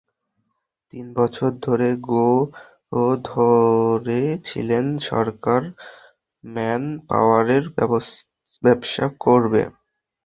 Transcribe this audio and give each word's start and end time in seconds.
তিন 0.93 1.05
বছর 1.17 1.51
ধরে 1.65 1.89
গোঁ 2.07 2.37
ধরে 3.25 4.19
ছিলেন 4.47 4.85
সরকার 5.09 5.61
ম্যান 6.43 6.83
পাওয়ারের 7.09 7.63
ব্যবসা 8.63 9.05
করবে। 9.23 9.61